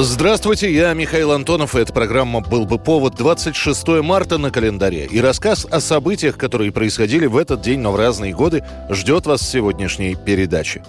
[0.00, 5.06] Здравствуйте, я Михаил Антонов, и эта программа «Был бы повод» 26 марта на календаре.
[5.06, 9.40] И рассказ о событиях, которые происходили в этот день, но в разные годы, ждет вас
[9.40, 10.82] в сегодняшней передаче.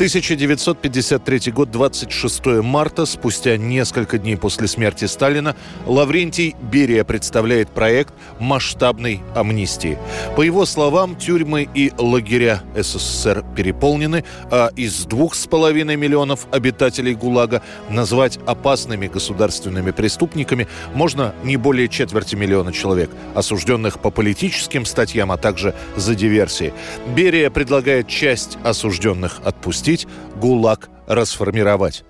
[0.00, 5.54] 1953 год, 26 марта, спустя несколько дней после смерти Сталина,
[5.84, 9.98] Лаврентий Берия представляет проект масштабной амнистии.
[10.36, 17.12] По его словам, тюрьмы и лагеря СССР переполнены, а из двух с половиной миллионов обитателей
[17.12, 17.60] ГУЛАГа
[17.90, 25.36] назвать опасными государственными преступниками можно не более четверти миллиона человек, осужденных по политическим статьям, а
[25.36, 26.72] также за диверсии.
[27.14, 29.89] Берия предлагает часть осужденных отпустить,
[30.36, 32.04] ГУЛАГ расформировать.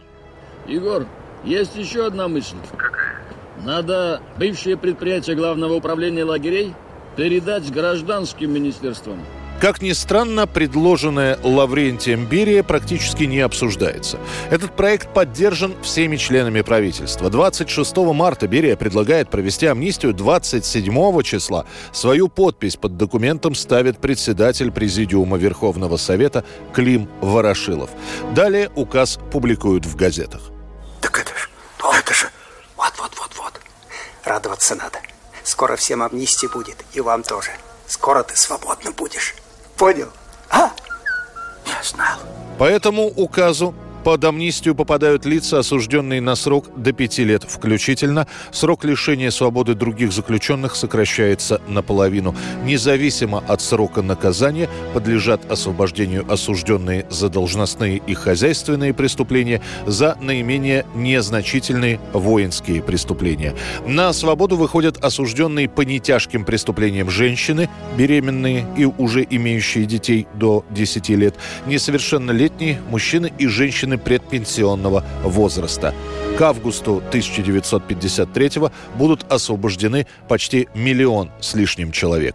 [0.66, 1.06] Егор,
[1.44, 2.56] есть еще одна мысль.
[2.76, 3.20] Какая?
[3.64, 6.74] Надо бывшие предприятия Главного управления лагерей
[7.16, 9.20] передать гражданским министерствам.
[9.60, 14.18] Как ни странно, предложенное Лаврентием Берия практически не обсуждается.
[14.50, 17.28] Этот проект поддержан всеми членами правительства.
[17.28, 21.66] 26 марта Берия предлагает провести амнистию 27 числа.
[21.92, 27.90] Свою подпись под документом ставит председатель Президиума Верховного Совета Клим Ворошилов.
[28.34, 30.40] Далее указ публикуют в газетах.
[31.02, 31.50] Так это же,
[31.98, 32.30] это же,
[32.78, 33.60] вот-вот-вот-вот.
[34.24, 35.00] Радоваться надо.
[35.44, 37.50] Скоро всем амнистия будет, и вам тоже.
[37.86, 39.34] Скоро ты свободно будешь.
[39.80, 40.08] Понял?
[40.50, 40.72] А?
[41.64, 42.18] Я знал.
[42.58, 48.26] По этому указу под амнистию попадают лица, осужденные на срок до пяти лет включительно.
[48.50, 52.34] Срок лишения свободы других заключенных сокращается наполовину.
[52.64, 62.00] Независимо от срока наказания подлежат освобождению осужденные за должностные и хозяйственные преступления, за наименее незначительные
[62.12, 63.54] воинские преступления.
[63.86, 71.08] На свободу выходят осужденные по нетяжким преступлениям женщины, беременные и уже имеющие детей до 10
[71.10, 71.34] лет,
[71.66, 75.94] несовершеннолетние мужчины и женщины предпенсионного возраста.
[76.38, 78.50] К августу 1953
[78.96, 82.34] будут освобождены почти миллион с лишним человек.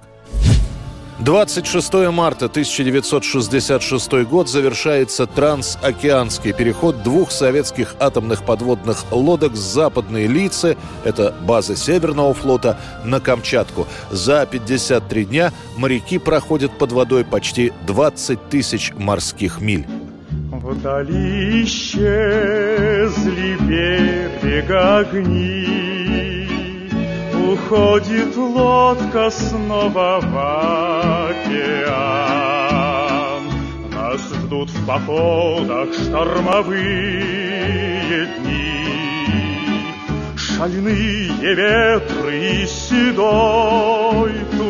[1.20, 10.76] 26 марта 1966 год завершается трансокеанский переход двух советских атомных подводных лодок с западной Лицы,
[11.06, 13.88] это база Северного флота, на Камчатку.
[14.12, 19.88] За 53 дня моряки проходят под водой почти 20 тысяч морских миль.
[20.66, 25.68] Вдали исчезли берега огни,
[27.52, 30.36] Уходит лодка снова в
[31.30, 31.94] океан.
[33.94, 36.82] Нас ждут в походах штормовые
[38.40, 38.88] дни,
[40.36, 44.65] Шальные ветры и седой туман.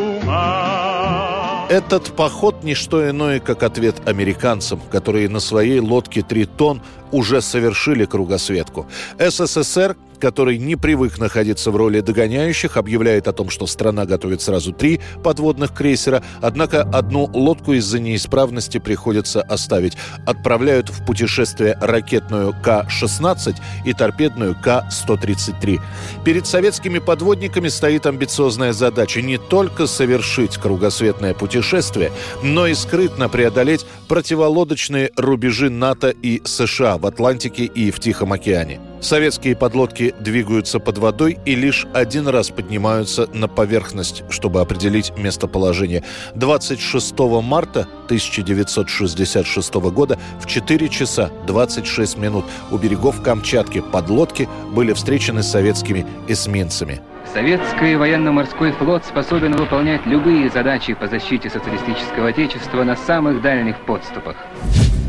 [1.75, 6.81] Этот поход не что иное, как ответ американцам, которые на своей лодке «Тритон»
[7.11, 8.85] уже совершили кругосветку.
[9.19, 14.71] СССР, который не привык находиться в роли догоняющих, объявляет о том, что страна готовит сразу
[14.71, 19.97] три подводных крейсера, однако одну лодку из-за неисправности приходится оставить.
[20.25, 23.55] Отправляют в путешествие ракетную К-16
[23.85, 25.79] и торпедную К-133.
[26.23, 32.11] Перед советскими подводниками стоит амбициозная задача не только совершить кругосветное путешествие,
[32.43, 38.79] но и скрытно преодолеть противолодочные рубежи НАТО и США в Атлантике и в Тихом океане.
[39.01, 46.03] Советские подлодки двигаются под водой и лишь один раз поднимаются на поверхность, чтобы определить местоположение.
[46.33, 55.43] 26 марта 1966 года в 4 часа 26 минут у берегов Камчатки подлодки были встречены
[55.43, 57.01] советскими эсминцами.
[57.33, 64.37] Советский военно-морской флот способен выполнять любые задачи по защите социалистического отечества на самых дальних подступах.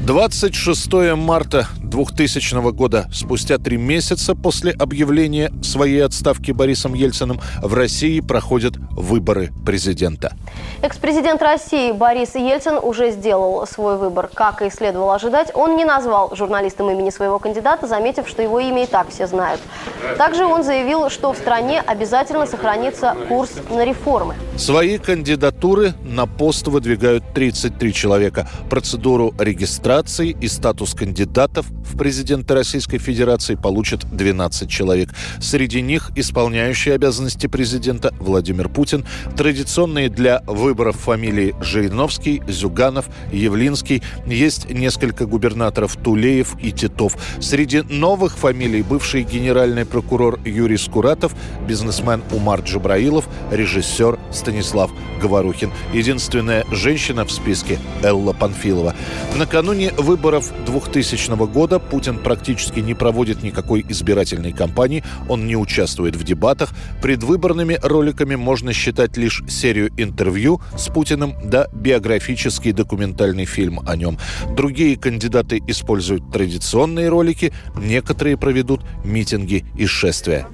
[0.07, 8.21] 26 марта 2000 года, спустя три месяца после объявления своей отставки Борисом Ельциным, в России
[8.21, 10.33] проходят выборы президента.
[10.83, 14.31] Экс-президент России Борис Ельцин уже сделал свой выбор.
[14.33, 18.85] Как и следовало ожидать, он не назвал журналистам имени своего кандидата, заметив, что его имя
[18.85, 19.61] и так все знают.
[20.19, 24.37] Также он заявил, что в стране обязательно сохранится курс на реформы.
[24.57, 28.49] Свои кандидатуры на пост выдвигают 33 человека.
[28.71, 35.09] Процедуру регистрации номинации и статус кандидатов в президенты Российской Федерации получат 12 человек.
[35.41, 39.07] Среди них исполняющий обязанности президента Владимир Путин,
[39.37, 44.03] традиционные для выборов фамилии Жириновский, Зюганов, Явлинский.
[44.27, 47.17] Есть несколько губернаторов Тулеев и Титов.
[47.41, 51.35] Среди новых фамилий бывший генеральный прокурор Юрий Скуратов,
[51.67, 54.91] бизнесмен Умар Джабраилов, режиссер Станислав
[55.23, 55.73] Говорухин.
[55.95, 58.95] Единственная женщина в списке– Элла Панфилова.
[59.37, 66.25] Накануне выборов 2000 года Путин практически не проводит никакой избирательной кампании, он не участвует в
[66.25, 66.71] дебатах.
[67.03, 74.19] Предвыборными роликами можно считать лишь серию интервью с Путиным да биографический документальный фильм о нем.
[74.57, 80.47] Другие кандидаты используют традиционные ролики, некоторые проведут митинги и шествия.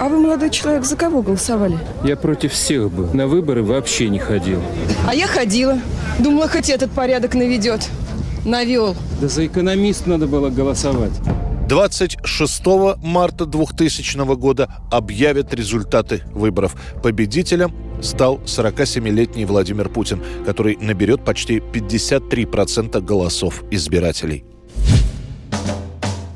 [0.00, 1.78] А вы, молодой человек, за кого голосовали?
[2.02, 3.12] Я против всех был.
[3.14, 4.60] На выборы вообще не ходил.
[5.06, 5.78] А я ходила.
[6.18, 7.88] Думала, хоть этот порядок наведет.
[8.44, 8.94] Навел.
[9.20, 11.12] Да за экономист надо было голосовать.
[11.68, 12.62] 26
[13.02, 16.76] марта 2000 года объявят результаты выборов.
[17.02, 24.44] Победителем стал 47-летний Владимир Путин, который наберет почти 53% голосов избирателей.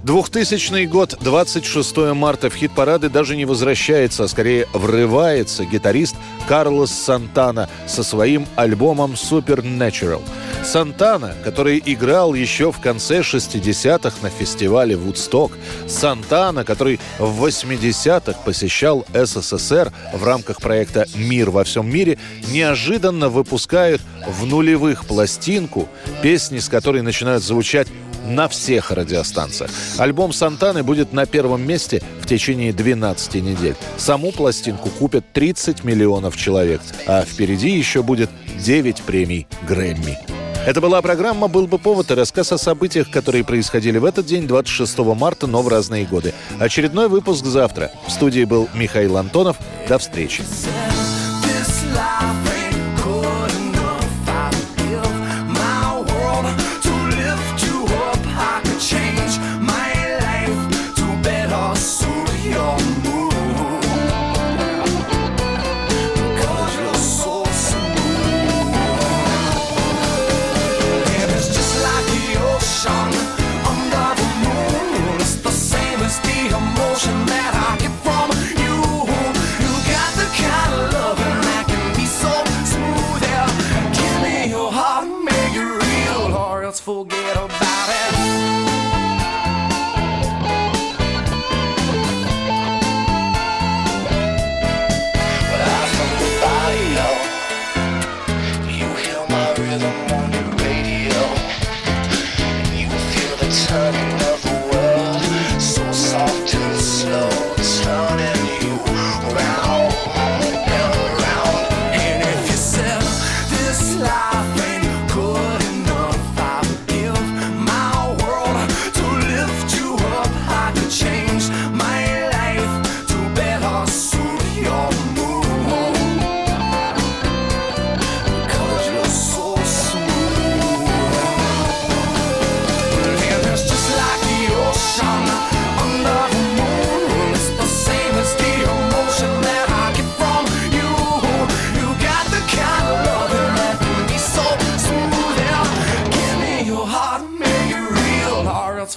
[0.09, 2.49] 2000 год, 26 марта.
[2.49, 6.17] В хит-парады даже не возвращается, а скорее врывается гитарист
[6.49, 10.23] Карлос Сантана со своим альбомом Supernatural.
[10.65, 15.53] Сантана, который играл еще в конце 60-х на фестивале Вудсток.
[15.87, 22.19] Сантана, который в 80-х посещал СССР в рамках проекта «Мир во всем мире»,
[22.51, 25.87] неожиданно выпускает в нулевых пластинку,
[26.23, 27.89] песни с которой начинают звучать
[28.29, 29.71] на всех радиостанциях.
[29.99, 33.75] Альбом Сантаны будет на первом месте в течение 12 недель.
[33.97, 40.19] Саму пластинку купят 30 миллионов человек, а впереди еще будет 9 премий Грэмми.
[40.67, 44.47] Это была программа «Был бы повод» и рассказ о событиях, которые происходили в этот день,
[44.47, 46.35] 26 марта, но в разные годы.
[46.59, 47.91] Очередной выпуск завтра.
[48.07, 49.57] В студии был Михаил Антонов.
[49.89, 50.43] До встречи.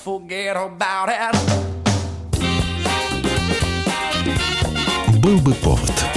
[0.04, 1.36] Forget about it.
[5.22, 6.11] Был бы повод.